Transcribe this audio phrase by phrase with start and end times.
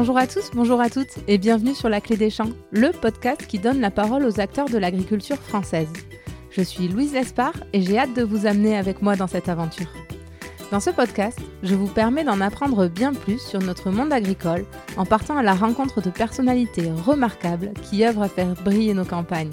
[0.00, 3.44] Bonjour à tous, bonjour à toutes et bienvenue sur La Clé des Champs, le podcast
[3.48, 5.88] qui donne la parole aux acteurs de l'agriculture française.
[6.52, 9.88] Je suis Louise Lespard et j'ai hâte de vous amener avec moi dans cette aventure.
[10.70, 14.66] Dans ce podcast, je vous permets d'en apprendre bien plus sur notre monde agricole
[14.96, 19.50] en partant à la rencontre de personnalités remarquables qui œuvrent à faire briller nos campagnes.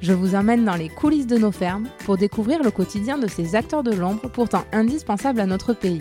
[0.00, 3.56] Je vous emmène dans les coulisses de nos fermes pour découvrir le quotidien de ces
[3.56, 6.00] acteurs de l'ombre pourtant indispensables à notre pays.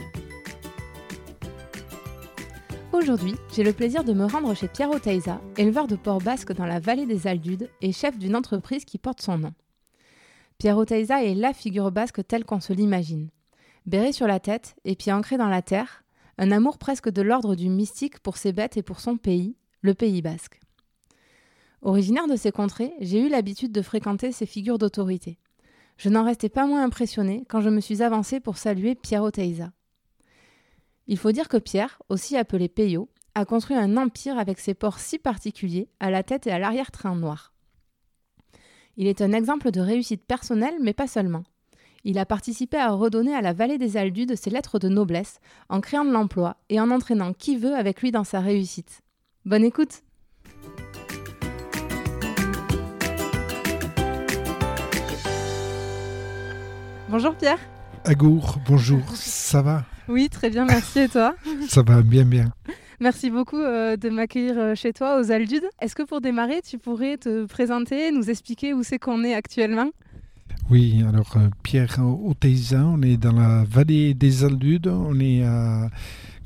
[2.93, 6.67] Aujourd'hui, j'ai le plaisir de me rendre chez Pierre Oteiza, éleveur de porcs basques dans
[6.67, 9.53] la vallée des Aldudes et chef d'une entreprise qui porte son nom.
[10.59, 13.29] Pierre Oteiza est la figure basque telle qu'on se l'imagine.
[13.87, 16.03] Béret sur la tête et pieds ancrés dans la terre,
[16.37, 19.95] un amour presque de l'ordre du mystique pour ses bêtes et pour son pays, le
[19.95, 20.59] Pays basque.
[21.81, 25.39] Originaire de ces contrées, j'ai eu l'habitude de fréquenter ces figures d'autorité.
[25.97, 29.23] Je n'en restais pas moins impressionné quand je me suis avancé pour saluer Pierre.
[31.07, 34.99] Il faut dire que Pierre, aussi appelé Peyo, a construit un empire avec ses ports
[34.99, 37.51] si particuliers à la tête et à l'arrière-train noir.
[38.95, 41.43] Il est un exemple de réussite personnelle, mais pas seulement.
[42.05, 45.81] Il a participé à redonner à la vallée des Aldudes ses lettres de noblesse en
[45.81, 49.01] créant de l'emploi et en entraînant qui veut avec lui dans sa réussite.
[49.45, 50.03] Bonne écoute
[57.09, 57.59] Bonjour Pierre
[58.05, 59.85] Agour, bonjour, ça va?
[60.07, 61.35] Oui, très bien, merci et toi
[61.67, 62.51] Ça va bien, bien.
[62.99, 65.67] Merci beaucoup euh, de m'accueillir euh, chez toi aux Aldudes.
[65.81, 69.89] Est-ce que pour démarrer, tu pourrais te présenter, nous expliquer où c'est qu'on est actuellement?
[70.69, 75.89] Oui, alors euh, Pierre Oteiza, on est dans la vallée des Aldudes, on est à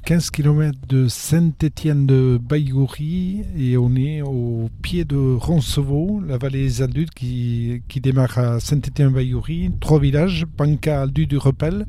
[0.06, 6.64] 15 km de Saint-Étienne de Baïgoury et on est au pied de Roncevaux, la vallée
[6.64, 11.86] des Aldudes qui, démarre à Saint-Étienne de Baïgoury, trois villages, Panca, Aldudes du Repel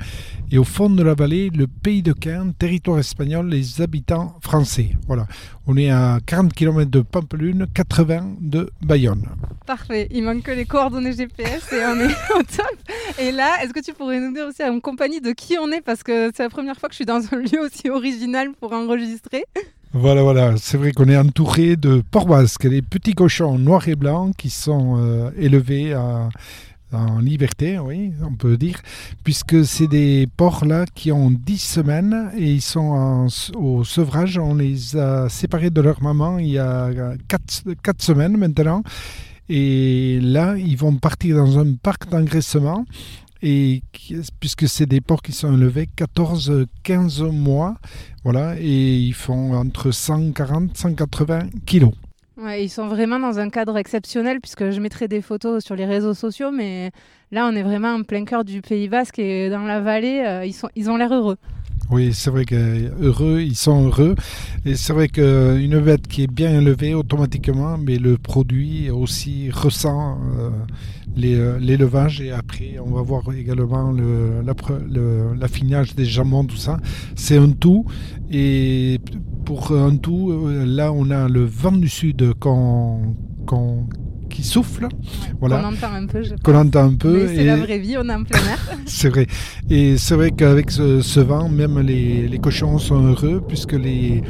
[0.50, 4.96] et au fond de la vallée, le pays de Caen, territoire espagnol, les habitants français.
[5.06, 5.26] Voilà,
[5.68, 9.26] on est à 40 km de Pampelune, 80 de Bayonne.
[9.66, 12.74] Parfait, il manque que les coordonnées GPS et on est au top.
[13.18, 15.82] Et là, est-ce que tu pourrais nous dire aussi en compagnie de qui on est?
[15.82, 18.72] Parce que c'est la première fois que je suis dans un lieu aussi original pour
[18.72, 19.44] enregistrer.
[19.92, 23.96] Voilà, voilà, c'est vrai qu'on est entouré de porcs basques, les petits cochons noirs et
[23.96, 26.28] blancs qui sont euh, élevés à,
[26.92, 28.80] en liberté, oui, on peut dire,
[29.24, 34.38] puisque c'est des porcs là qui ont 10 semaines et ils sont au sevrage.
[34.38, 36.90] On les a séparés de leur maman il y a
[37.28, 38.82] 4, 4 semaines maintenant.
[39.50, 42.84] Et là, ils vont partir dans un parc d'engraissement.
[43.40, 43.82] Et
[44.40, 47.76] puisque c'est des porcs qui sont élevés 14-15 mois,
[48.24, 51.92] voilà, et ils font entre 140 180 kilos.
[52.40, 56.14] Ils sont vraiment dans un cadre exceptionnel puisque je mettrai des photos sur les réseaux
[56.14, 56.92] sociaux, mais
[57.32, 60.44] là on est vraiment en plein cœur du Pays Basque et dans la vallée, euh,
[60.44, 61.36] ils, sont, ils ont l'air heureux.
[61.90, 64.14] Oui, c'est vrai que heureux, ils sont heureux.
[64.66, 70.18] Et c'est vrai qu'une bête qui est bien élevée automatiquement, mais le produit aussi ressent
[70.38, 70.50] euh, euh,
[71.18, 72.20] l'élevage.
[72.20, 73.92] Et après, on va voir également
[75.38, 76.78] l'affinage des jambons, tout ça.
[77.14, 77.84] C'est un tout.
[78.30, 79.00] Et
[79.44, 83.14] pour un tout, euh, là, on a le vent du sud qu'on
[84.28, 84.88] qui souffle.
[85.40, 85.60] Voilà.
[85.60, 87.28] Qu'on entend un peu, je Qu'on entend un peu.
[87.28, 88.58] c'est la vraie vie, on est en plein air.
[88.86, 89.26] c'est vrai.
[89.70, 94.22] Et c'est vrai qu'avec ce, vent, même les, les, cochons sont heureux puisque les,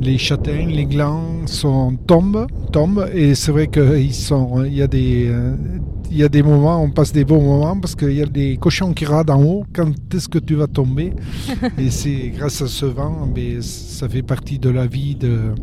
[0.00, 3.08] les châtaignes, les glands sont, tombent, tombent.
[3.12, 4.10] Et c'est vrai qu'il
[4.66, 5.54] il y a des, euh,
[6.10, 8.56] il y a des moments, on passe des bons moments parce qu'il y a des
[8.56, 9.64] cochons qui radent en haut.
[9.72, 11.12] Quand est-ce que tu vas tomber?
[11.78, 15.54] Et c'est grâce à ce vent, mais ça fait partie de la vie, de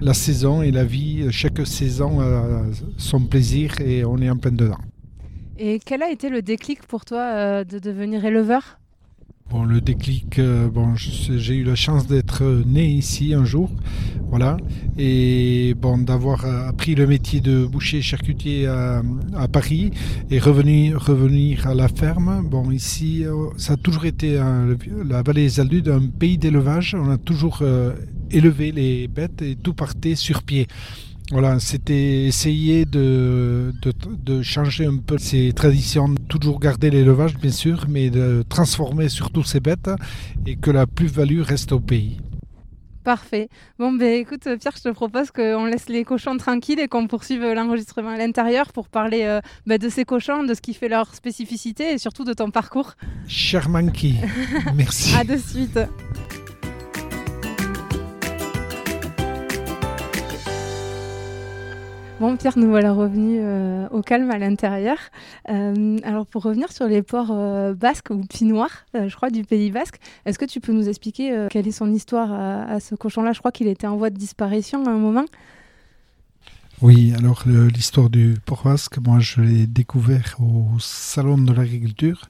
[0.00, 1.26] la saison et la vie.
[1.30, 2.64] Chaque saison a
[2.96, 4.78] son plaisir et on est en plein dedans.
[5.58, 8.78] Et quel a été le déclic pour toi euh, de devenir éleveur?
[9.48, 13.70] Bon, le déclic, euh, bon, j'ai eu la chance d'être né ici un jour,
[14.28, 14.56] voilà,
[14.98, 19.02] et bon, d'avoir euh, appris le métier de boucher charcutier à,
[19.52, 19.92] Paris
[20.32, 22.44] et revenir, revenir à la ferme.
[22.44, 26.96] Bon, ici, euh, ça a toujours été la vallée des Aldudes, un pays d'élevage.
[26.98, 27.62] On a toujours
[28.32, 30.66] élevé les bêtes et tout partait sur pied.
[31.32, 37.86] Voilà, c'était essayer de, de, changer un peu ces traditions, toujours garder l'élevage bien sûr,
[37.88, 39.90] mais de transformer surtout ces bêtes
[40.46, 42.18] et que la plus-value reste au pays.
[43.02, 43.48] Parfait.
[43.78, 47.42] Bon, ben écoute, Pierre, je te propose qu'on laisse les cochons tranquilles et qu'on poursuive
[47.52, 51.14] l'enregistrement à l'intérieur pour parler euh, ben, de ces cochons, de ce qui fait leur
[51.14, 52.94] spécificité et surtout de ton parcours.
[53.28, 54.14] Cher Monkey,
[54.74, 55.14] merci.
[55.16, 55.78] à de suite.
[62.18, 64.96] Bon, Pierre, nous voilà revenus euh, au calme à l'intérieur.
[65.50, 69.70] Euh, alors, pour revenir sur les ports euh, basques ou pinoirs, je crois, du Pays
[69.70, 73.32] basque, est-ce que tu peux nous expliquer quelle est son histoire à, ce cochon-là?
[73.32, 75.26] Je crois qu'il était en voie de disparition à un moment.
[76.80, 82.28] Oui, alors l'histoire du port basque, moi je l'ai découvert au Salon de l'agriculture,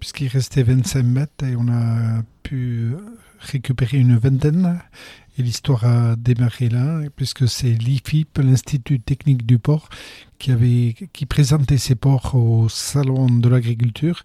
[0.00, 2.92] puisqu'il restait 25 mètres et on a pu
[3.38, 4.80] récupérer une vingtaine.
[5.38, 9.88] Et l'histoire a démarré là, puisque c'est l'IFIP, l'Institut technique du port,
[10.38, 14.24] qui, avait, qui présentait ses ports au Salon de l'agriculture.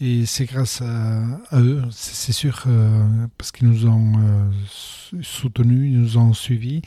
[0.00, 4.50] Et c'est grâce à, eux, c'est sûr, euh, parce qu'ils nous ont euh,
[5.22, 6.82] soutenus, ils nous ont suivis.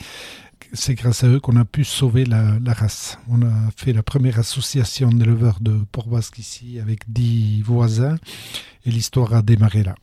[0.72, 3.18] C'est grâce à eux qu'on a pu sauver la, race.
[3.28, 8.16] On a fait la première association d'éleveurs de port basque ici avec dix voisins
[8.86, 9.94] et l'histoire a démarré là.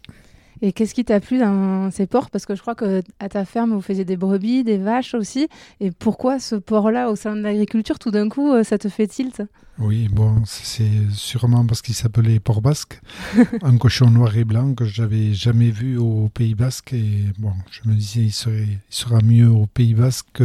[0.62, 2.30] Et qu'est-ce qui t'a plu dans ces porcs?
[2.30, 5.48] Parce que je crois que à ta ferme, vous faisiez des brebis, des vaches aussi.
[5.80, 9.08] Et pourquoi ce porc-là au salon de l'agriculture, tout d'un coup, euh, ça te fait
[9.08, 9.42] tilt?
[9.78, 13.02] Oui, bon, c'est sûrement parce qu'il s'appelait porc basque,
[13.62, 16.94] un cochon noir et blanc que je n'avais jamais vu au Pays basque.
[16.94, 20.42] Et bon, je me disais, il, serait, il sera mieux au Pays basque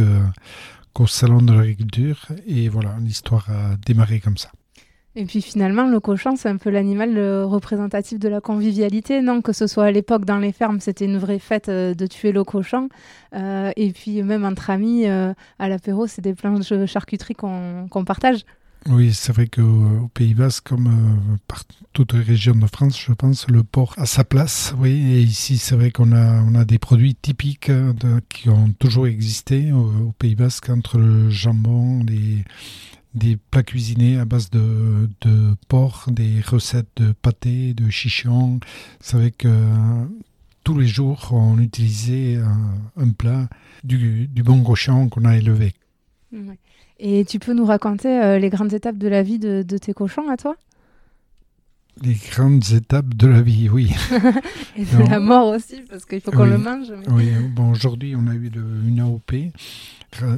[0.93, 2.27] qu'au salon de l'agriculture.
[2.45, 4.51] Et voilà, l'histoire a démarré comme ça.
[5.15, 9.41] Et puis finalement, le cochon, c'est un peu l'animal représentatif de la convivialité, non?
[9.41, 12.31] Que ce soit à l'époque dans les fermes, c'était une vraie fête euh, de tuer
[12.31, 12.87] le cochon.
[13.35, 18.05] Euh, et puis même entre amis, euh, à l'apéro, c'est des plans de charcuterie qu'on
[18.05, 18.45] partage.
[18.89, 20.89] Oui, c'est vrai qu'au Pays Basque, comme
[21.47, 21.63] par
[21.93, 24.73] toute région de France, je pense, le porc a sa place.
[24.79, 27.69] Oui, et ici, c'est vrai qu'on a, des produits typiques
[28.29, 32.43] qui ont toujours existé au, au Pays Basque, entre le jambon, les
[33.13, 38.59] des plats cuisinés à base de, de porc, des recettes de pâté, de chichon.
[38.99, 39.49] C'est vrai que
[40.63, 42.37] tous les jours, on utilisait
[42.97, 43.47] un, plat
[43.83, 45.73] du, du, bon cochon qu'on a élevé.
[46.99, 49.93] Et tu peux nous raconter euh, les grandes étapes de la vie de, de tes
[49.93, 50.55] cochons à toi?
[52.01, 53.93] Les grandes étapes de la vie, oui.
[54.75, 56.91] et de la mort aussi, parce qu'il faut qu'on le mange.
[57.09, 58.51] Oui, bon, aujourd'hui, on a eu
[58.87, 59.33] une AOP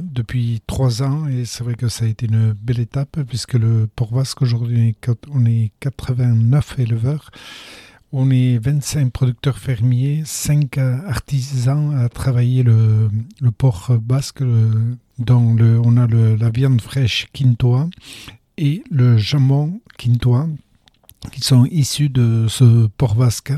[0.02, 3.88] depuis trois ans et c'est vrai que ça a été une belle étape puisque le
[3.94, 4.94] Port Basque aujourd'hui
[5.30, 7.30] on est 89 éleveurs,
[8.12, 13.10] on est 25 producteurs fermiers, 5 artisans à travailler le,
[13.40, 14.42] le port basque
[15.18, 17.88] dont le, on a la viande fraîche quintoa
[18.56, 20.46] et le jambon quintoa
[21.32, 23.52] qui sont issus de ce port basque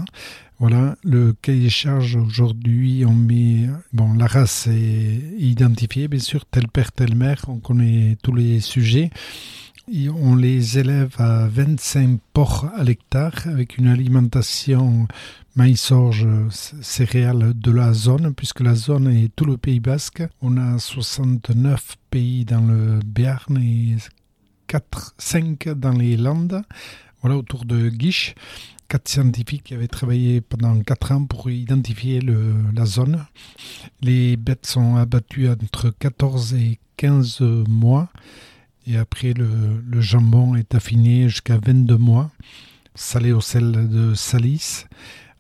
[0.59, 6.67] voilà, le cahier des aujourd'hui, on met bon, la race est identifiée, bien sûr, tel
[6.69, 9.11] père, telle mère, on connaît tous les sujets.
[9.93, 15.07] Et on les élève à 25 porcs à l'hectare avec une alimentation
[15.57, 16.27] maïs-orge
[16.81, 20.23] céréales de la zone, puisque la zone est tout le Pays Basque.
[20.41, 23.97] On a 69 pays dans le Béarn et
[24.69, 26.63] 4, 5 dans les Landes,
[27.27, 28.37] voilà, autour de Guiche
[28.89, 33.27] quatre scientifiques qui avaient travaillé pendant quatre ans pour identifier la zone.
[34.01, 38.09] Les bêtes sont abattues entre 14 et 15 mois.
[38.87, 39.49] Et après, le,
[39.85, 42.31] le jambon est affiné jusqu'à 22 mois,
[42.95, 44.85] salé au sel de Salis,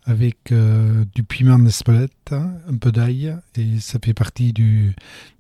[0.07, 4.97] avec euh, du piment d'Espelette, un peu d'ail, et ça fait partie du,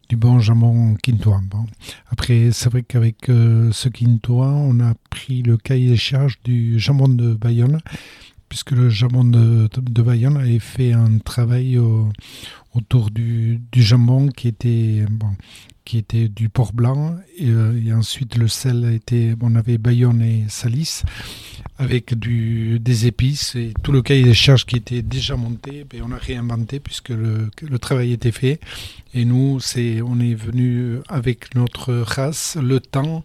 [0.08, 1.40] du bon jambon quintois.
[1.50, 1.66] Bon.
[2.10, 6.78] Après, c'est vrai qu'avec euh, ce quintois, on a pris le cahier des charges du
[6.78, 7.80] jambon de Bayonne,
[8.48, 9.68] puisque le jambon de,
[10.02, 11.78] Bayonne avait fait un travail
[12.74, 15.04] autour du, du, jambon qui était,
[15.86, 20.20] qui était du porc blanc, et, euh, et ensuite le sel était, on avait Bayonne
[20.20, 21.02] et Salis
[21.78, 26.12] avec des épices et tout le cahier des charges qui était déjà monté, ben on
[26.12, 28.60] a réinventé puisque le, le travail était fait.
[29.14, 33.22] Et nous, c'est, on est venu avec notre race, le temps,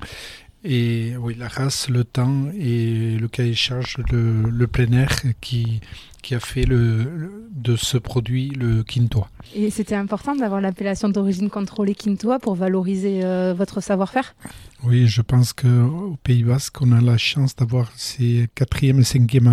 [0.63, 5.09] et oui, la race, le temps et le cahier des charges, le, le plein air
[5.39, 5.81] qui,
[6.21, 9.29] qui a fait le, de ce produit le quintois.
[9.55, 14.35] Et c'était important d'avoir l'appellation d'origine contrôlée quintois pour valoriser euh, votre savoir-faire?
[14.83, 19.47] Oui, je pense qu'au Pays Basque, on a la chance d'avoir ces quatrième et cinquième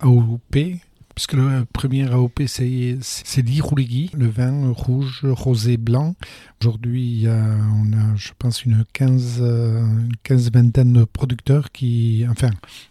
[0.00, 0.56] AOP
[1.18, 6.14] puisque le premier AOP, c'est l'Irouligui, le vin rouge, rosé, blanc.
[6.60, 12.50] Aujourd'hui, on a, je pense, une 15, une 15 vingtaine de producteurs qui, enfin,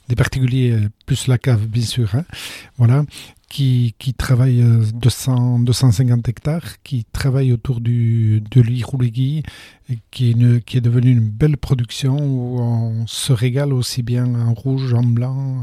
[0.09, 2.25] des particuliers, plus la cave, bien sûr, hein,
[2.77, 3.05] voilà,
[3.47, 9.43] qui, qui travaillent 200, 250 hectares, qui travaillent autour du, de l'Irouligui,
[10.11, 14.93] qui, qui est devenue une belle production où on se régale aussi bien en rouge,
[14.93, 15.61] en blanc.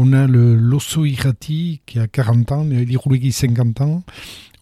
[0.00, 4.04] On a le l'Osso Irati qui a 40 ans, l'Irouligui 50 ans.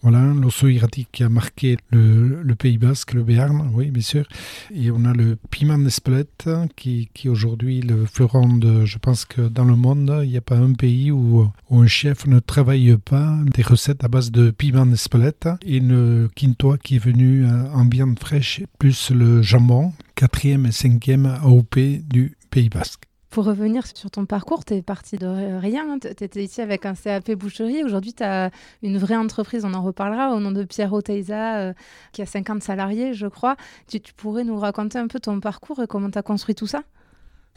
[0.01, 4.25] Voilà, l'osso hiératique qui a marqué le, Pays Basque, le Béarn, oui, bien sûr.
[4.73, 8.85] Et on a le piment d'Espelette qui, qui aujourd'hui le fleuron de.
[8.85, 11.87] Je pense que dans le monde, il n'y a pas un pays où, où, un
[11.87, 16.95] chef ne travaille pas des recettes à base de piment d'Espelette et le quintois qui
[16.95, 21.77] est venu euh, en viande fraîche plus le jambon, quatrième et cinquième AOP
[22.07, 23.06] du Pays Basque.
[23.37, 25.27] Pour revenir sur ton parcours, tu es parti de
[25.59, 25.99] rien.
[25.99, 27.83] Tu étais ici avec un CAP boucherie.
[27.83, 28.49] Aujourd'hui, tu as
[28.81, 31.73] une vraie entreprise, on en reparlera, au nom de Pierre Oteiza, euh,
[32.13, 33.55] qui a 50 salariés, je crois.
[33.87, 36.81] Tu, pourrais nous raconter un peu ton parcours et comment tu as construit tout ça?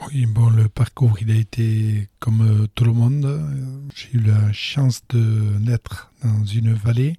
[0.07, 3.41] Oui, bon, le parcours, il a été comme euh, tout le monde.
[3.95, 7.17] J'ai eu la chance de naître dans une vallée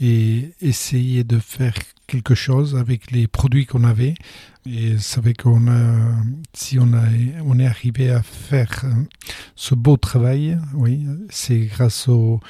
[0.00, 1.74] et essayer de faire
[2.06, 4.14] quelque chose avec les produits qu'on avait.
[4.66, 6.22] Et c'est vrai qu'on a,
[6.52, 7.04] si on, a,
[7.44, 8.92] on est arrivé à faire euh,
[9.56, 12.40] ce beau travail, oui, c'est grâce aux,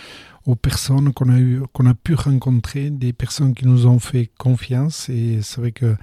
[0.47, 4.31] aux personnes qu'on a, eu, qu'on a pu rencontrer, des personnes qui nous ont fait
[4.39, 5.09] confiance.
[5.09, 5.97] Et c'est vrai que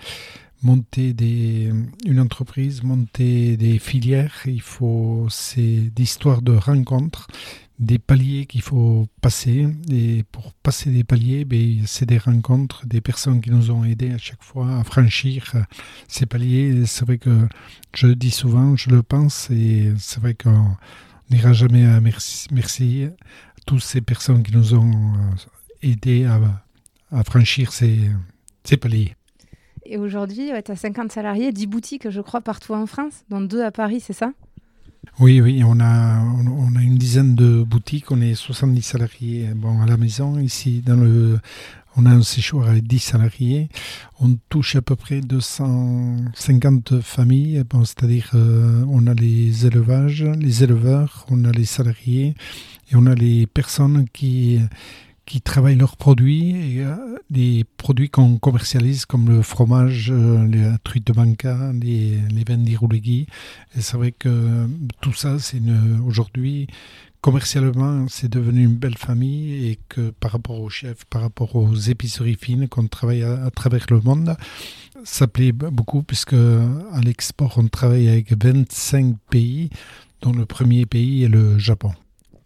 [0.62, 1.72] monter des,
[2.06, 7.28] une entreprise, monter des filières, il faut, c'est d'histoires de rencontres,
[7.80, 9.68] des paliers qu'il faut passer.
[9.92, 14.12] Et pour passer des paliers, ben, c'est des rencontres, des personnes qui nous ont aidés
[14.12, 15.54] à chaque fois à franchir
[16.08, 16.86] ces paliers.
[16.86, 17.48] C'est vrai que
[17.94, 20.76] je le dis souvent, je le pense, et c'est vrai qu'on
[21.30, 25.14] n'ira jamais à merci, merci à toutes ces personnes qui nous ont
[25.84, 26.40] aidés à,
[27.12, 28.10] à franchir ces,
[28.64, 29.16] ces paliers.
[29.89, 33.63] Et aujourd'hui, tu as 50 salariés, 10 boutiques, je crois, partout en France, dont deux
[33.63, 34.34] à Paris, c'est ça?
[35.20, 39.82] Oui, oui, on a, on a une dizaine de boutiques, on est 70 salariés bon,
[39.82, 40.38] à la maison.
[40.38, 41.39] Ici, dans le,
[41.96, 43.70] on a un séjour avec 10 salariés.
[44.20, 50.63] On touche à peu près 250 familles, bon, c'est-à-dire euh, on a les élevages, les
[50.63, 52.36] éleveurs, on a les salariés
[52.91, 54.60] et on a les personnes qui
[55.27, 56.96] qui travaillent leurs produits, et, euh,
[57.29, 62.57] les produits qu'on commercialise comme le fromage, euh, les truites de banca, les, les vins
[62.57, 63.27] d'Iroulegui.
[63.75, 64.67] Et c'est vrai que
[65.01, 65.62] tout ça, c'est
[66.05, 66.67] aujourd'hui,
[67.19, 71.75] commercialement, c'est devenu une belle famille et que par rapport aux chefs, par rapport aux
[71.75, 74.38] épiceries fines qu'on travaille à, travers le monde,
[75.03, 79.69] ça plaît beaucoup puisque à l'export, on travaille avec 25 pays,
[80.22, 81.91] dont le premier pays est le Japon.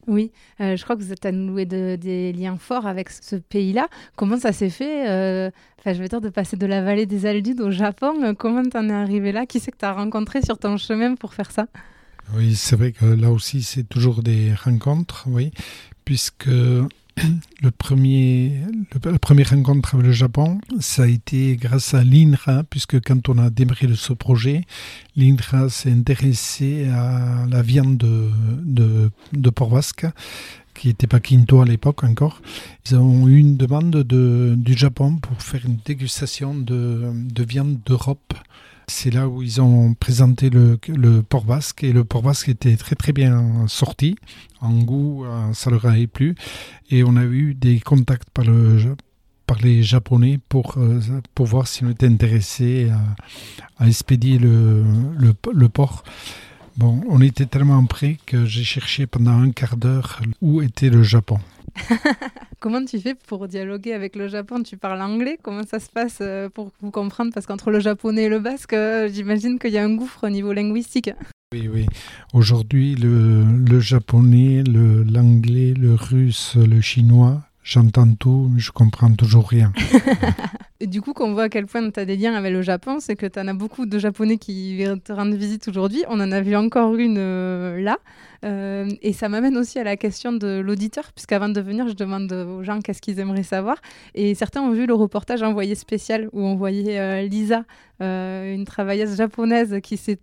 [0.07, 3.35] Oui, euh, je crois que vous êtes à nouer de, des liens forts avec ce
[3.35, 3.87] pays-là.
[4.15, 5.49] Comment ça s'est fait euh,
[5.85, 8.13] je veux dire, de passer de la vallée des Aldudes au Japon.
[8.23, 9.45] Euh, comment t'en es arrivé là?
[9.45, 11.67] Qui c'est que tu as rencontré sur ton chemin pour faire ça?
[12.35, 15.51] Oui, c'est vrai que là aussi, c'est toujours des rencontres, oui,
[16.05, 16.49] puisque
[17.61, 18.61] le premier,
[19.03, 23.37] la première rencontre avec le Japon, ça a été grâce à l'INRA, puisque quand on
[23.37, 24.63] a démarré ce projet,
[25.15, 28.29] l'INRA s'est intéressé à la viande de,
[28.63, 30.05] de, de porc basque,
[30.73, 32.41] qui n'était pas Quinto à l'époque encore.
[32.89, 37.79] Ils ont eu une demande de, du Japon pour faire une dégustation de, de viande
[37.85, 38.33] d'Europe
[38.91, 42.75] c'est là où ils ont présenté le, le, port basque et le port basque était
[42.75, 44.15] très très bien sorti.
[44.59, 46.35] En goût, euh, ça leur a plu.
[46.89, 48.95] Et on a eu des contacts par, le,
[49.47, 50.99] par les Japonais pour, euh,
[51.33, 54.83] pour voir si on était intéressé à, à expédier le,
[55.17, 55.33] le.
[56.77, 61.03] Bon, on était tellement prêts que j'ai cherché pendant un quart d'heure où était le
[61.03, 61.39] Japon.
[62.59, 64.63] Comment tu fais pour dialoguer avec le Japon?
[64.63, 65.37] Tu parles anglais?
[65.41, 67.31] Comment ça se passe euh, pour vous comprendre?
[67.33, 70.29] Parce qu'entre le japonais et le basque, euh, j'imagine qu'il y a un gouffre au
[70.29, 71.09] niveau linguistique.
[71.53, 71.85] Oui, oui.
[72.33, 79.47] Aujourd'hui, le, le japonais, l'anglais, le, russe, le chinois, j'entends tout, mais je comprends toujours
[79.47, 79.71] rien.
[80.79, 82.97] et du coup, qu'on voit à quel point tu as des liens avec le Japon,
[82.99, 86.03] c'est que tu en as beaucoup de Japonais qui te rendre visite aujourd'hui.
[86.09, 87.97] On en a vu encore une euh, là.
[88.43, 92.31] Euh, et ça m'amène aussi à la question de l'auditeur, puisqu'avant de venir, je demande
[92.31, 93.77] aux gens qu'est-ce qu'ils aimeraient savoir.
[94.15, 97.63] Et certains ont vu le reportage envoyé spécial où on voyait euh, Lisa,
[97.99, 100.19] une travailleuse japonaise qui s'est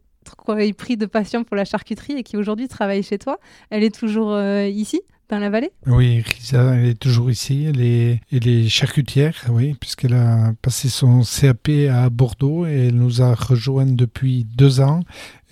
[0.76, 3.38] pris de passion pour la charcuterie et qui aujourd'hui travaille chez toi.
[3.70, 5.00] Elle est toujours ici?
[5.28, 5.70] Dans la vallée?
[5.86, 7.64] Oui, Risa, elle est toujours ici.
[7.64, 12.96] Elle est, elle est charcutière, oui, puisqu'elle a passé son CAP à Bordeaux et elle
[12.96, 15.00] nous a rejoint depuis deux ans.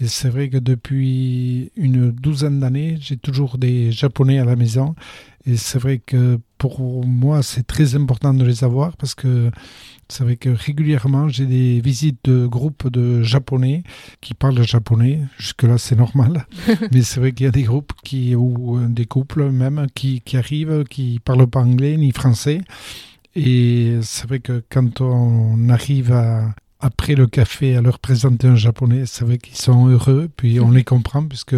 [0.01, 4.95] Et c'est vrai que depuis une douzaine d'années, j'ai toujours des Japonais à la maison.
[5.47, 9.51] Et c'est vrai que pour moi, c'est très important de les avoir parce que
[10.09, 13.85] c'est vrai que régulièrement, j'ai des visites de groupes de Japonais
[14.21, 15.21] qui parlent japonais.
[15.39, 16.47] Jusque-là, c'est normal.
[16.93, 20.21] Mais c'est vrai qu'il y a des groupes qui, ou euh, des couples même qui,
[20.21, 22.61] qui arrivent, qui parlent pas anglais ni français.
[23.37, 28.57] Et c'est vrai que quand on arrive à, après le café à leur présenter un
[28.57, 31.57] japonais, c'est vrai qu'ils sont heureux, puis on les comprend puisque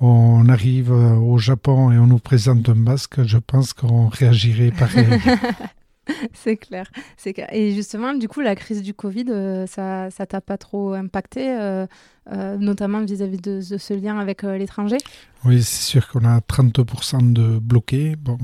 [0.00, 5.06] on arrive au Japon et on nous présente un basque, je pense qu'on réagirait pareil.
[6.32, 10.40] c'est clair, c'est Et justement, du coup, la crise du Covid, euh, ça, ça t'a
[10.40, 11.86] pas trop impacté, euh,
[12.32, 14.98] euh, notamment vis-à-vis de, ce lien avec l'étranger?
[15.44, 18.16] Oui, c'est sûr qu'on a 30% de bloqués.
[18.16, 18.38] Bon,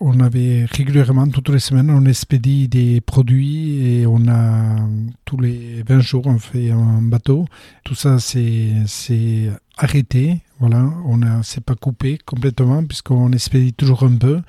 [0.00, 4.76] on avait régulièrement, toutes les semaines, on expédie des produits et on a
[5.24, 7.46] tous les 20 jours, on fait un bateau.
[7.84, 10.40] Tout ça, c'est arrêté.
[10.58, 14.40] Voilà, on a, c'est pas coupé complètement puisqu'on expédie toujours un peu,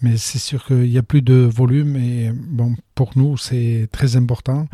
[0.00, 4.16] mais c'est sûr qu'il n'y a plus de volume et bon, pour nous, c'est très
[4.16, 4.68] important.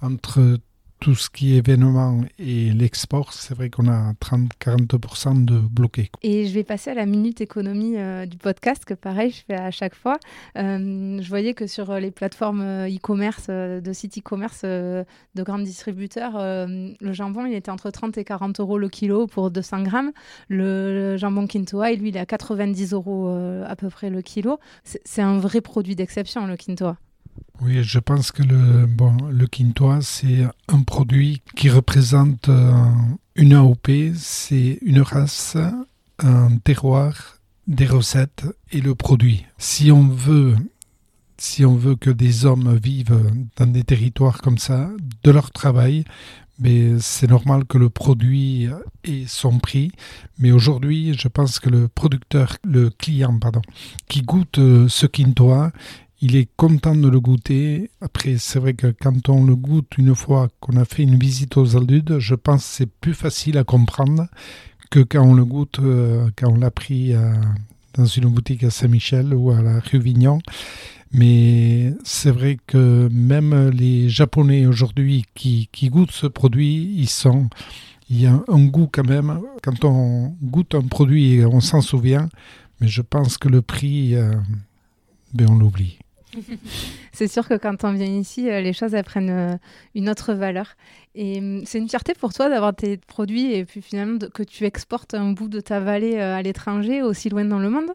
[0.00, 0.58] Entre
[1.00, 6.10] tout ce qui est événement et l'export, c'est vrai qu'on a 30-40% de bloqués.
[6.22, 9.54] Et je vais passer à la minute économie euh, du podcast, que pareil, je fais
[9.54, 10.18] à chaque fois.
[10.56, 15.04] Euh, je voyais que sur les plateformes euh, e-commerce, de sites e-commerce de
[15.36, 19.82] grands distributeurs, le jambon, il était entre 30 et 40 euros le kilo pour 200
[19.82, 20.12] grammes.
[20.48, 23.28] Le, jambon Quintoa, lui, il est à 90 euros
[23.66, 24.58] à peu près le kilo.
[24.84, 26.96] C'est un vrai produit d'exception, le Quintoa.
[27.60, 32.72] Oui, je pense que le, bon, le quintois, c'est un produit qui représente euh,
[33.34, 35.56] une AOP, c'est une race,
[36.20, 39.44] un terroir, des recettes et le produit.
[39.58, 40.56] Si on veut,
[41.36, 44.90] si on veut que des hommes vivent dans des territoires comme ça,
[45.24, 46.04] de leur travail,
[46.60, 48.68] mais c'est normal que le produit
[49.04, 49.92] ait son prix.
[50.38, 53.62] Mais aujourd'hui, je pense que le producteur, le client, pardon,
[54.08, 55.72] qui goûte euh, ce quintois,
[56.20, 57.90] il est content de le goûter.
[58.00, 61.56] Après, c'est vrai que quand on le goûte une fois qu'on a fait une visite
[61.56, 64.26] aux Aldudes, je pense que c'est plus facile à comprendre
[64.90, 67.34] que quand on le goûte, euh, quand on l'a pris euh,
[67.94, 70.40] dans une boutique à Saint-Michel ou à la rue Vignon.
[71.12, 77.48] Mais c'est vrai que même les Japonais aujourd'hui qui, goûtent ce produit, ils sont,
[78.10, 79.40] il y a un goût quand même.
[79.62, 82.28] Quand on goûte un produit, on s'en souvient.
[82.80, 84.34] Mais je pense que le prix, euh,
[85.32, 85.98] ben on l'oublie.
[87.12, 89.56] c'est sûr que quand on vient ici, euh, les choses prennent euh,
[89.94, 90.76] une autre valeur.
[91.14, 94.64] Et hum, c'est une fierté pour toi d'avoir tes produits et puis finalement que tu
[94.64, 97.90] exportes un bout de ta vallée euh, à l'étranger, aussi loin dans le monde?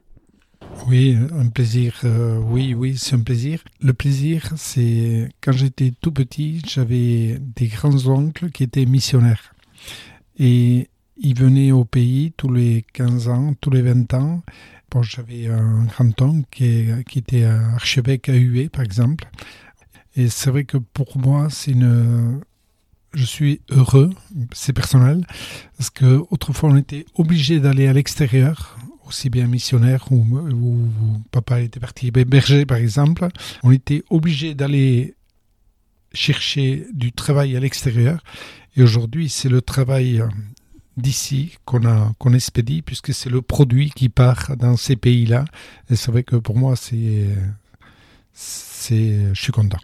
[0.87, 2.01] Oui, un plaisir.
[2.47, 3.61] oui, oui, c'est un plaisir.
[3.81, 9.53] Le plaisir, c'est quand j'étais tout petit, j'avais des grands-oncles qui étaient missionnaires.
[10.39, 14.41] Et ils venaient au pays tous les 15 ans, tous les 20 ans
[15.01, 19.27] j'avais un grand-oncle qui, qui, était archevêque à Hué, par exemple.
[20.15, 21.47] Et c'est vrai que pour moi.
[23.15, 24.09] Je suis heureux,
[24.53, 25.27] c'est personnel,
[25.77, 28.75] parce que autrefois on était obligé d'aller à l'extérieur,
[29.05, 30.25] aussi bien missionnaire ou,
[31.29, 33.27] papa était parti berger par exemple.
[33.61, 35.15] On était obligé d'aller
[36.13, 38.23] chercher du travail à l'extérieur.
[38.75, 40.23] Et aujourd'hui, c'est le travail
[40.97, 45.45] d'ici qu'on a qu'on expédie puisque c'est le produit qui part dans ces pays-là.
[45.89, 47.29] Et c'est vrai que pour moi c'est
[48.33, 49.79] c'est je suis content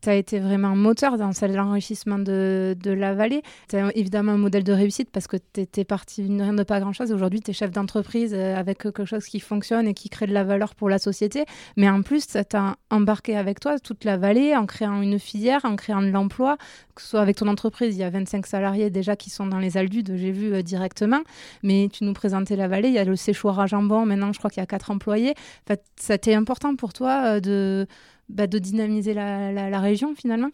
[0.00, 3.42] tu as été vraiment moteur dans l'enrichissement de, de, la vallée.
[3.68, 6.62] Tu es évidemment un modèle de réussite parce que tu étais parti de rien de
[6.62, 7.12] pas grand-chose.
[7.12, 10.32] Aujourd'hui, tu es chef d'entreprise euh, avec quelque chose qui fonctionne et qui crée de
[10.32, 11.44] la valeur pour la société.
[11.76, 15.64] Mais en plus, tu as embarqué avec toi toute la vallée en créant une filière,
[15.64, 16.56] en créant de l'emploi,
[16.94, 17.96] que ce soit avec ton entreprise.
[17.96, 21.20] Il y a 25 salariés déjà qui sont dans les Aldudes, j'ai vu euh, directement.
[21.62, 22.88] Mais tu nous présentais la vallée.
[22.88, 24.06] Il y a le séchoir à jambon.
[24.06, 25.30] Maintenant, je crois qu'il y a quatre employés.
[25.30, 27.86] En fait, ça t'est important pour toi euh, de
[28.30, 30.50] bah, de dynamiser la, région finalement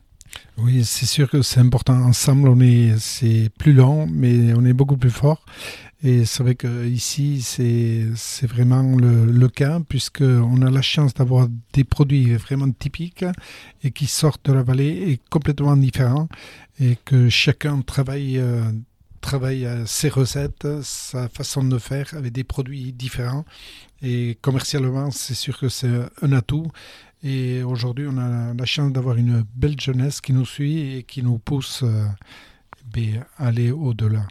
[0.59, 1.95] oui, c'est sûr que c'est important.
[1.95, 5.45] Ensemble, on est, c'est plus lent, mais on est beaucoup plus fort.
[6.03, 11.49] Et c'est vrai qu'ici, c'est, c'est vraiment le, le cas, puisqu'on a la chance d'avoir
[11.73, 13.25] des produits vraiment typiques
[13.83, 16.29] et qui sortent de la vallée et complètement différents,
[16.81, 18.71] et que chacun travaille, euh,
[19.21, 23.45] travaille ses recettes, sa façon de faire avec des produits différents.
[24.03, 26.71] Et commercialement, c'est sûr que c'est un atout.
[27.23, 31.23] Et aujourd'hui, on a la chance d'avoir une belle jeunesse qui nous suit et qui
[31.23, 32.07] nous pousse euh,
[33.39, 34.27] à aller au-delà.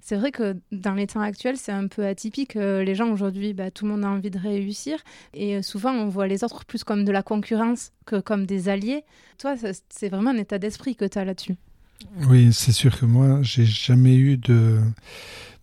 [0.00, 2.56] C'est vrai que dans les temps actuels, c'est un peu atypique.
[2.56, 4.98] Euh, les gens aujourd'hui, bah, tout le monde a envie de réussir.
[5.32, 8.68] Et euh, souvent, on voit les autres plus comme de la concurrence que comme des
[8.68, 9.04] alliés.
[9.38, 9.54] Toi,
[9.88, 11.56] c'est vraiment un état d'esprit que tu as là-dessus.
[12.28, 14.80] Oui, c'est sûr que moi, j'ai jamais eu de,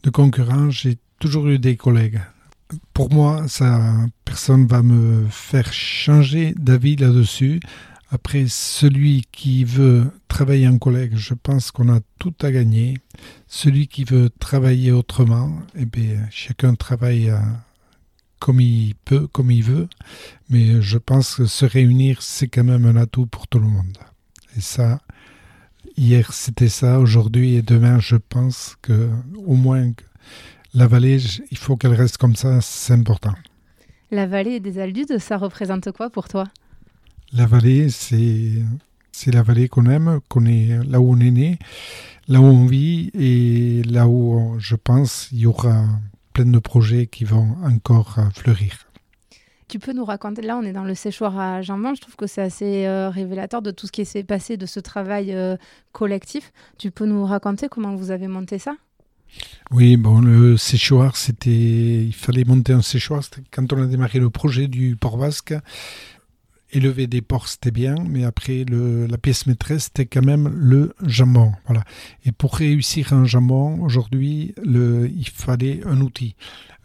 [0.03, 0.73] de concurrence.
[0.81, 2.19] J'ai toujours eu des collègues
[2.93, 3.81] pour moi, ça,
[4.25, 7.59] personne va me faire changer d'avis là-dessus.
[8.09, 12.97] Après, celui qui veut travailler en collègue, je pense qu'on a tout à gagner.
[13.47, 17.39] Celui qui veut travailler autrement, eh bien, chacun travaille euh,
[18.39, 19.87] comme il peut, comme il veut.
[20.49, 23.97] Mais je pense que se réunir, c'est quand même un atout pour tout le monde.
[24.57, 24.99] Et ça,
[25.95, 29.09] hier c'était ça, aujourd'hui et demain, je pense que
[29.45, 29.91] au moins
[30.73, 31.17] la vallée,
[31.51, 33.33] il faut qu'elle reste comme ça, c'est important.
[34.09, 36.45] La vallée des Aldudes, ça représente quoi pour toi?
[37.33, 38.51] La vallée, c'est
[39.13, 41.59] c'est la vallée qu'on aime, qu'on est là où on est né,
[42.27, 45.83] là où on vit et là où je pense il y aura
[46.33, 48.73] plein de projets qui vont encore fleurir.
[49.67, 52.27] Tu peux nous raconter, là on est dans le séchoir à jambon, je trouve que
[52.27, 55.55] c'est assez euh, révélateur de tout ce qui s'est passé, de ce travail euh,
[55.93, 56.51] collectif.
[56.77, 58.75] Tu peux nous raconter comment vous avez monté ça?
[59.71, 63.23] Oui, bon, le séchoir, c'était, il fallait monter un séchoir.
[63.51, 65.53] Quand on a démarré le projet du Port Basque,
[66.73, 71.53] élever des porcs, c'était bien, mais après, la pièce maîtresse, c'était quand même le jambon.
[71.65, 71.83] Voilà.
[72.25, 76.35] Et pour réussir un jambon, aujourd'hui, il fallait un outil.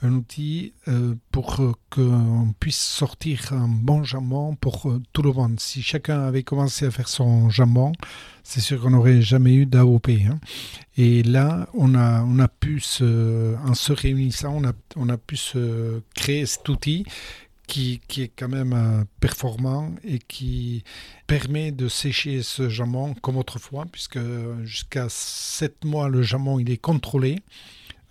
[0.02, 1.56] Un outil euh, pour
[1.90, 5.58] qu'on puisse sortir un bon jambon pour euh, tout le monde.
[5.58, 7.92] Si chacun avait commencé à faire son jambon,
[8.42, 10.10] c'est sûr qu'on n'aurait jamais eu d'AOP.
[10.10, 10.38] Hein.
[10.98, 15.16] Et là, on a, on a pu, se, en se réunissant, on a, on a
[15.16, 17.06] pu se créer cet outil
[17.66, 20.84] qui, est quand même euh, performant et qui
[21.26, 24.18] permet de sécher ce jambon comme autrefois, puisque
[24.64, 27.40] jusqu'à 7 mois, le jambon il est contrôlé.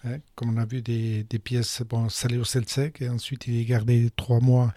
[0.05, 3.59] Hein, comme on a vu des, pièces bon, salées au sel sec, et ensuite il
[3.59, 4.73] est gardé 3 mois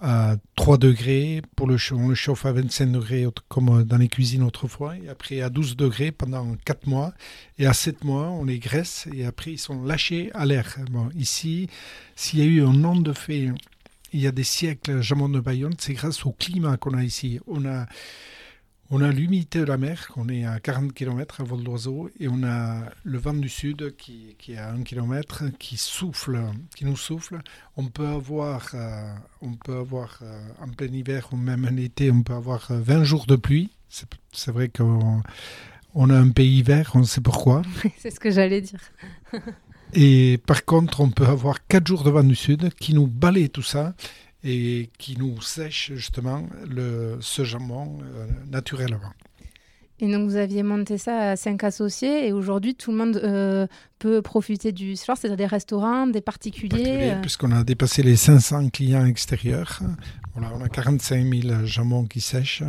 [0.00, 4.42] à 3 degrés, pour le on le chauffe à 25 degrés comme dans les cuisines
[4.42, 7.12] autrefois, et après à 12 degrés pendant 4 mois,
[7.58, 10.76] et à 7 mois on les graisse, et après ils sont lâchés à l'air.
[10.90, 11.68] Bon, ici,
[12.16, 13.50] s'il y a eu un nom de fait
[14.12, 17.40] il y a des siècles, Jamon de Bayonne, c'est grâce au climat qu'on a ici.
[17.46, 17.86] On a,
[18.90, 22.28] on a l'humidité de la mer, on est à 40 km à vol d'oiseau, et
[22.28, 26.38] on a le vent du sud qui, qui est à 1 km, qui souffle,
[26.76, 27.38] qui nous souffle.
[27.76, 32.10] On peut avoir, euh, on peut avoir euh, en plein hiver ou même en été,
[32.10, 33.70] on peut avoir 20 euh, jours de pluie.
[33.88, 35.22] C'est vrai qu'on
[35.94, 37.62] on a un pays vert, on sait pourquoi.
[37.98, 38.80] C'est ce que j'allais dire.
[39.92, 43.50] Et par contre, on peut avoir quatre jours de vent du sud qui nous balaye
[43.50, 43.94] tout ça
[44.44, 49.12] et qui nous sèche justement le, ce jambon euh, naturellement.
[50.02, 53.68] Et donc vous aviez monté ça à cinq associés et aujourd'hui tout le monde euh,
[54.00, 57.12] peut profiter du soir, c'est-à-dire des restaurants, des particuliers.
[57.12, 57.20] Euh.
[57.20, 59.78] Puisqu'on a dépassé les 500 clients extérieurs.
[60.34, 62.64] Voilà, on a 45 000 jambons qui sèchent.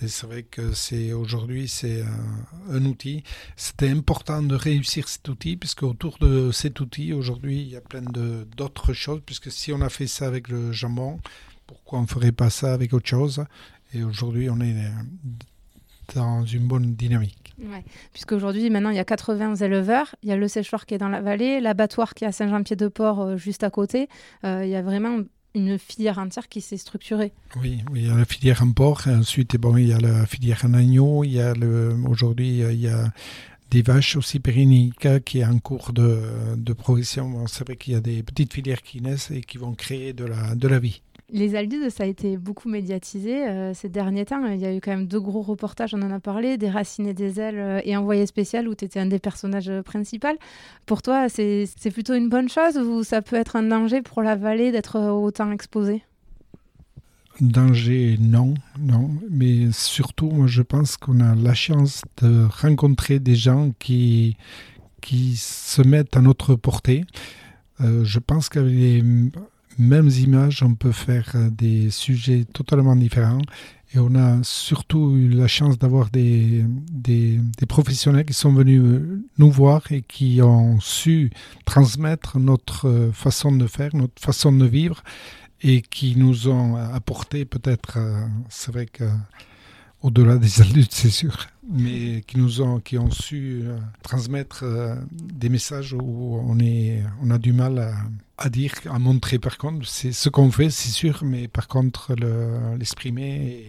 [0.00, 3.24] Et c'est vrai que c'est aujourd'hui c'est un, un, outil.
[3.56, 7.80] C'était important de réussir cet outil puisque autour de cet outil aujourd'hui il y a
[7.80, 8.02] plein
[8.56, 9.20] d'autres choses.
[9.26, 11.18] Puisque si on a fait ça avec le jambon,
[11.66, 13.44] pourquoi on ne ferait pas ça avec autre chose?
[13.94, 14.76] Et aujourd'hui on est
[16.14, 17.54] dans une bonne dynamique.
[17.58, 17.84] Ouais.
[18.12, 21.08] Puisqu'aujourd'hui, maintenant, il y a 80 éleveurs, il y a le séchoir qui est dans
[21.08, 24.08] la vallée, l'abattoir qui est à Saint-Jean-Pied-de-Port, euh, juste à côté.
[24.44, 25.18] Euh, il y a vraiment
[25.54, 27.32] une filière entière qui s'est structurée.
[27.60, 30.26] Oui, oui, il y a la filière en porc, ensuite, bon, il y a la
[30.26, 33.12] filière en agneau, il y a le, aujourd'hui, il y a
[33.70, 36.22] des vaches aussi pérenniques qui est en cours de,
[36.56, 37.46] de progression.
[37.48, 40.24] c'est vrai qu'il y a des petites filières qui naissent et qui vont créer de
[40.24, 41.02] la, de la vie.
[41.30, 44.46] Les Aldudes, ça a été beaucoup médiatisé euh, ces derniers temps.
[44.46, 47.06] Il y a eu quand même deux gros reportages, on en a parlé, des racines
[47.06, 50.28] et des ailes euh, et Envoyé spécial où tu étais un des personnages euh, principaux.
[50.86, 54.36] Pour toi, c'est plutôt une bonne chose ou ça peut être un danger pour la
[54.36, 56.02] vallée d'être autant exposé?
[57.42, 59.10] Danger, non, non.
[59.28, 64.38] Mais surtout, moi, je pense qu'on a la chance de rencontrer des gens qui,
[65.02, 67.04] qui se mettent à notre portée.
[67.80, 69.02] je pense qu'avec les
[69.78, 73.42] mêmes images, on peut faire euh, des sujets totalement différents.
[73.94, 76.62] Et on a surtout eu la chance d'avoir des,
[76.92, 81.30] des, professionnels qui sont venus euh, nous voir et qui ont su
[81.64, 85.02] transmettre notre euh, façon de faire, notre façon de vivre
[85.62, 87.98] et qui nous ont apporté peut-être,
[88.48, 89.02] c'est vrai que
[90.02, 93.64] au-delà des adultes, c'est sûr, mais qui nous ont, qui ont su
[94.02, 94.64] transmettre
[95.10, 97.92] des messages où on, est, on a du mal
[98.36, 99.86] à, dire, à montrer par contre.
[99.86, 102.14] C'est ce qu'on fait, c'est sûr, mais par contre,
[102.78, 103.66] l'exprimer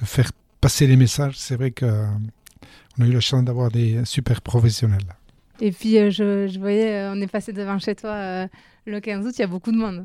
[0.00, 4.40] le faire passer les messages, c'est vrai qu'on a eu la chance d'avoir des super
[4.40, 5.16] professionnels.
[5.60, 8.48] Et puis, euh, je, voyais, euh, on est passé devant chez toi euh,
[8.86, 10.04] le 15 août, il y a beaucoup de monde.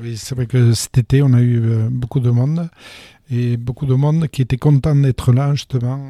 [0.00, 2.68] Oui, c'est vrai que cet été, on a eu beaucoup de monde.
[3.30, 6.08] Et beaucoup de monde qui était content d'être là, justement,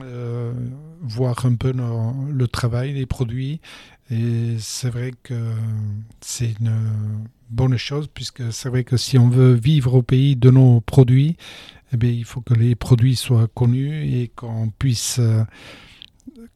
[1.02, 3.60] voir un peu le travail, les produits.
[4.10, 5.52] Et c'est vrai que
[6.20, 6.72] c'est une
[7.50, 11.36] bonne chose, puisque c'est vrai que si on veut vivre au pays de nos produits,
[11.92, 15.20] eh bien, il faut que les produits soient connus et qu'on puisse,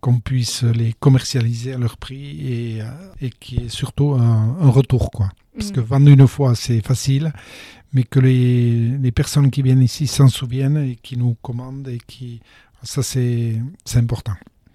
[0.00, 2.82] qu'on puisse les commercialiser à leur prix et,
[3.20, 5.11] et qu'il y ait surtout un, retour.
[5.11, 5.30] Quoi.
[5.56, 5.85] Parce que mm.
[5.85, 7.32] vendre une fois, c'est facile,
[7.92, 11.98] mais que les, les personnes qui viennent ici s'en souviennent et qui nous commandent, et
[12.06, 12.40] qui,
[12.82, 13.61] ça c'est
[13.94, 14.35] important.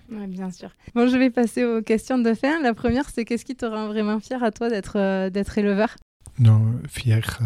[0.10, 0.70] Oui, bien sûr.
[0.96, 2.62] Bon, je vais passer aux questions de fin.
[2.62, 5.96] La première, c'est qu'est-ce qui te rend vraiment fier à toi d'être euh, d'être éleveur?
[6.40, 7.40] Non, fier.
[7.42, 7.46] Euh,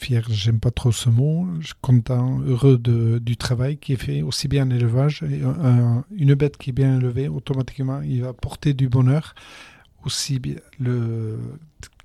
[0.00, 1.48] fier, j'aime pas trop ce mot.
[1.60, 5.22] Je suis content, heureux de, du travail qui est fait, aussi bien en élevage.
[5.22, 5.40] Et,
[6.14, 9.34] une bête qui est bien élevée, automatiquement, il va porter du bonheur.
[10.04, 11.38] Aussi bien le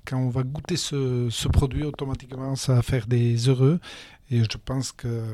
[0.04, 3.80] quand on va goûter ce, produit, automatiquement, ça va faire des heureux.
[4.30, 5.24] Et je pense que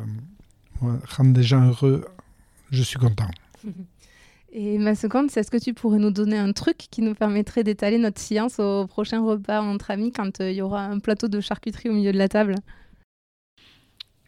[0.80, 2.04] rendre des gens heureux,
[2.70, 3.30] je suis content.
[4.52, 7.62] Et ma seconde, c'est est-ce que tu pourrais nous donner un truc qui nous permettrait
[7.62, 11.28] d'étaler notre science au prochain repas entre amis quand euh, il y aura un plateau
[11.28, 12.56] de charcuterie au milieu de la table?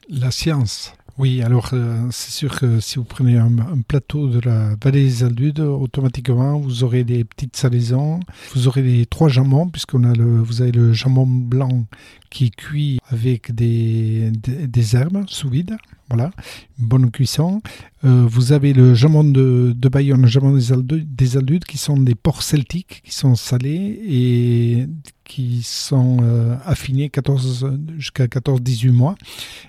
[0.09, 0.95] La science.
[1.19, 3.51] Oui, alors euh, c'est sûr que si vous prenez un,
[3.87, 8.21] plateau de la vallée des Aldudes, automatiquement vous aurez des petites salaisons,
[8.55, 11.85] vous aurez les trois jambons, puisqu'on a le, vous avez le jambon blanc
[12.31, 15.77] qui est cuit avec des, des, herbes sous vide,
[16.13, 16.31] voilà,
[16.79, 17.63] une bonne cuisson.
[18.05, 21.97] Euh, vous avez le jambon de, Bayonne, le jambon des Aldudes, des Aldudes, qui sont
[21.97, 24.87] des porcs celtiques, qui sont salés et
[25.25, 29.15] qui sont euh, affinés 14, jusqu'à 14-18 mois.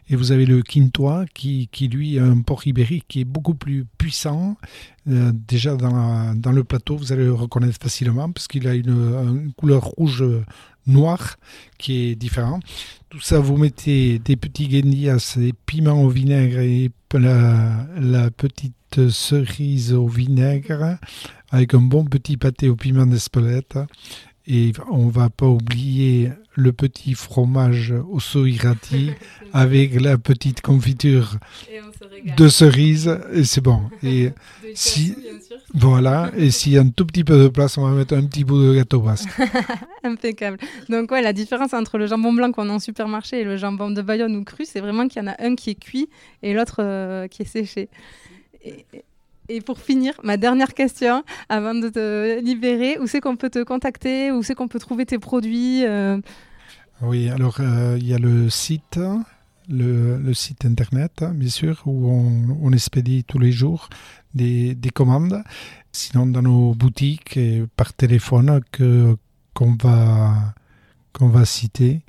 [0.10, 3.56] Et vous avez le quintois qui, qui, lui, est un porc ibérique qui est beaucoup
[3.56, 4.58] plus puissant.
[5.08, 9.84] Euh, déjà dans, le plateau, vous allez le reconnaître facilement parce qu'il a une, couleur
[9.84, 10.25] rouge
[10.88, 11.38] noire
[11.78, 12.60] qui est différent.
[13.10, 19.10] Tout ça, vous mettez des petits guenillas, des piments au vinaigre et la, la petite
[19.10, 20.98] cerise au vinaigre
[21.52, 23.78] avec un bon petit pâté au piment d'Espelette
[24.47, 29.12] et on va pas oublier le petit fromage au soirati
[29.53, 31.38] avec la petite confiture
[32.38, 33.82] de cerise et c'est bon.
[34.03, 34.32] Et
[34.75, 35.15] si
[35.75, 38.25] voilà, et s'il y a un tout petit peu de place, on va mettre un
[38.25, 39.29] petit bout de gâteau basque.
[40.03, 40.58] Impeccable.
[40.89, 43.89] Donc ouais, la différence entre le jambon blanc qu'on a en supermarché et le jambon
[43.89, 46.10] de Bayonne ou cru, c'est vraiment qu'il y en a un qui est cuit
[46.43, 47.89] et l'autre euh, qui est séché.
[48.63, 49.03] Et, et
[49.65, 54.32] pour finir, ma dernière question, avant de te libérer, où c'est qu'on peut te contacter,
[54.32, 56.19] où c'est qu'on peut trouver tes produits euh?
[57.01, 58.99] Oui, alors euh, il y a le site,
[59.69, 63.89] le, site internet, bien sûr, où on, expédie tous les jours
[64.34, 65.43] des, des, commandes.
[65.91, 69.15] Sinon, dans nos boutiques et par téléphone que
[69.53, 70.53] qu'on va
[71.12, 72.01] qu'on va citer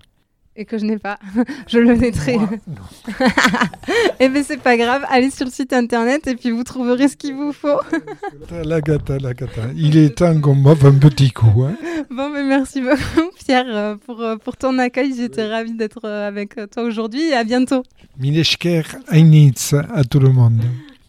[0.57, 1.19] et que je n'ai pas.
[1.67, 2.35] je le mettrai.
[2.35, 2.39] et
[4.21, 5.05] eh bien, c'est pas grave.
[5.09, 7.81] Allez sur le site internet et puis vous trouverez ce qu'il vous faut.
[8.65, 9.63] la gata, la gata.
[9.77, 11.65] Il est temps qu'on m'offre un petit coup.
[11.65, 11.77] Hein.
[12.11, 15.15] Bon, mais merci beaucoup, Pierre, euh, pour, euh, pour ton accueil.
[15.17, 17.83] J'étais ravie d'être euh, avec toi aujourd'hui et à bientôt.
[18.19, 20.63] Mineshker Einitz à tout le monde.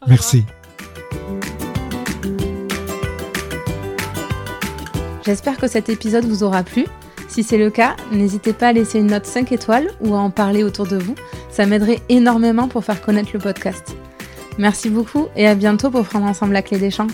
[0.07, 0.43] Merci.
[5.25, 6.85] J'espère que cet épisode vous aura plu.
[7.27, 10.29] Si c'est le cas, n'hésitez pas à laisser une note 5 étoiles ou à en
[10.29, 11.15] parler autour de vous.
[11.49, 13.95] Ça m'aiderait énormément pour faire connaître le podcast.
[14.57, 17.07] Merci beaucoup et à bientôt pour prendre ensemble la clé des champs.